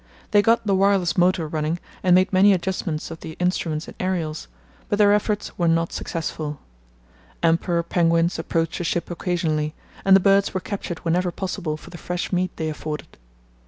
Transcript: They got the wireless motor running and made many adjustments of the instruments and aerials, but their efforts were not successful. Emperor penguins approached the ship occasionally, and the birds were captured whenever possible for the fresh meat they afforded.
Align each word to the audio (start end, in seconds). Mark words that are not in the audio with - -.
They 0.31 0.41
got 0.41 0.65
the 0.65 0.73
wireless 0.73 1.15
motor 1.15 1.47
running 1.47 1.77
and 2.01 2.15
made 2.15 2.33
many 2.33 2.53
adjustments 2.53 3.11
of 3.11 3.19
the 3.19 3.33
instruments 3.33 3.87
and 3.87 3.95
aerials, 3.99 4.47
but 4.89 4.97
their 4.97 5.13
efforts 5.13 5.55
were 5.59 5.67
not 5.67 5.93
successful. 5.93 6.59
Emperor 7.43 7.83
penguins 7.83 8.39
approached 8.39 8.79
the 8.79 8.83
ship 8.83 9.11
occasionally, 9.11 9.75
and 10.03 10.15
the 10.15 10.19
birds 10.19 10.55
were 10.55 10.59
captured 10.59 10.97
whenever 11.05 11.31
possible 11.31 11.77
for 11.77 11.91
the 11.91 11.99
fresh 11.99 12.31
meat 12.33 12.49
they 12.57 12.67
afforded. 12.67 13.15